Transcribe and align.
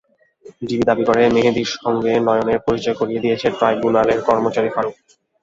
DB 0.61 0.83
দাবি 0.89 1.03
করেছে, 1.07 1.33
মেহেদীর 1.35 1.69
সঙ্গে 1.77 2.11
নয়নের 2.27 2.59
পরিচয় 2.67 2.97
করিয়ে 2.99 3.23
দিয়েছেন 3.23 3.51
ট্রাইব্যুনালের 3.59 4.19
কর্মচারী 4.27 4.69
ফারুক। 4.75 4.95